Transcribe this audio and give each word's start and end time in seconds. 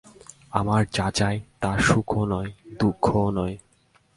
আমরা 0.51 0.79
যা 0.95 1.07
চাই, 1.11 1.35
তা 1.61 1.71
সুখও 1.79 2.21
নয়, 2.25 2.49
দুঃখও 2.79 3.27
নয়। 3.31 3.55